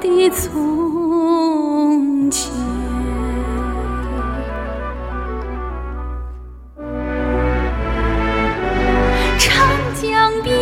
[0.00, 0.48] 的从
[2.30, 2.50] 前。
[9.38, 10.56] 长江边，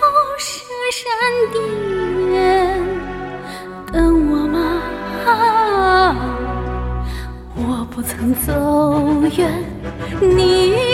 [0.00, 0.04] 哦，
[0.38, 0.46] 涉
[0.92, 1.04] 山
[1.52, 1.56] 巅，
[3.92, 3.96] 等
[4.30, 4.56] 我吗？
[7.56, 8.52] 我不曾走
[9.36, 9.40] 远，
[10.20, 10.87] 你。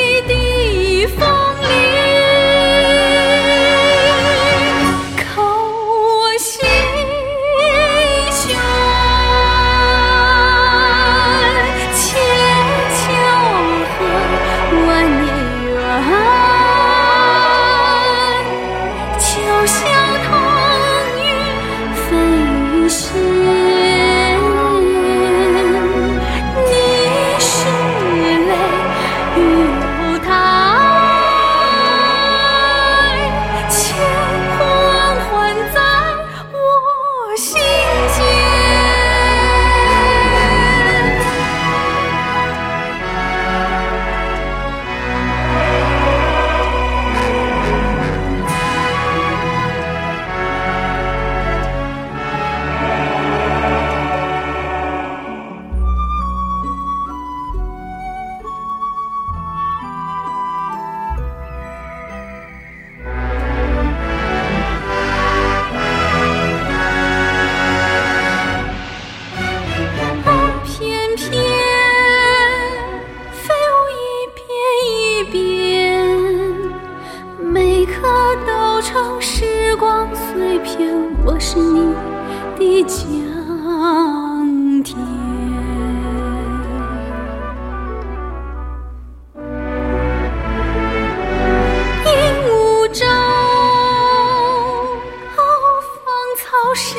[80.65, 80.91] 片，
[81.27, 81.95] 我是你
[82.57, 83.05] 的江
[84.83, 84.97] 天。
[92.07, 92.11] 鹦
[92.49, 92.49] 鹉
[92.93, 93.05] 洲，
[95.37, 96.07] 芳
[96.41, 96.43] 草
[96.75, 96.91] 上，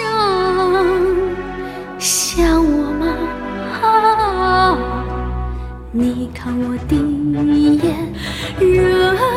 [1.98, 3.04] 想我吗？
[5.92, 7.86] 你看我一眼，
[8.60, 9.35] 热。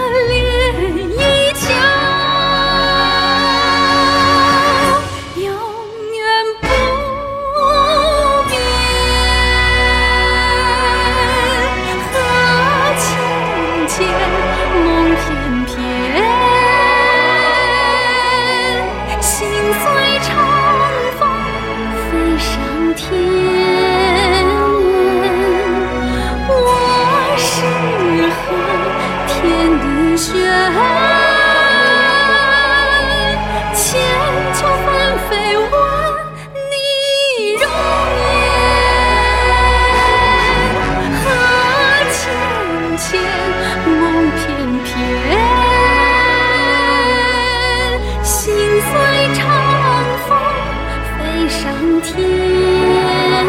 [52.02, 53.46] 天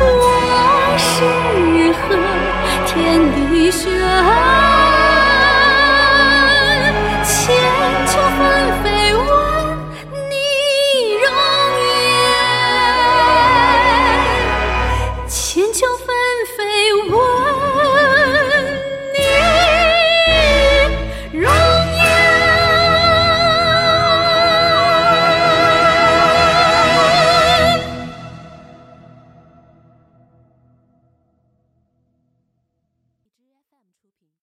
[0.00, 0.02] 我
[0.96, 2.16] 是和
[2.86, 4.53] 天地相